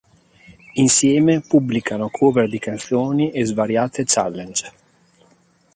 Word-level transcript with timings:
Insieme 0.77 1.41
pubblicano 1.41 2.09
cover 2.09 2.49
di 2.49 2.57
canzoni 2.57 3.29
e 3.29 3.45
svariate 3.45 4.03
challenge. 4.03 4.71